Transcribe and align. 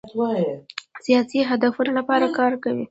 سیاسي 1.05 1.37
اهدافو 1.45 1.81
لپاره 1.97 2.25
کار 2.37 2.53
کوي. 2.63 2.79